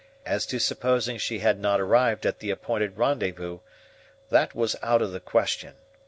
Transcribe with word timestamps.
As 0.25 0.47
to 0.47 0.57
supposing 0.57 1.19
she 1.19 1.37
had 1.41 1.59
not 1.59 1.79
arrived 1.79 2.25
at 2.25 2.39
the 2.39 2.49
appointed 2.49 2.97
rendezvous, 2.97 3.59
that 4.31 4.55
was 4.55 4.75
out 4.81 5.03
of 5.03 5.11
the 5.11 5.19
question. 5.19 5.75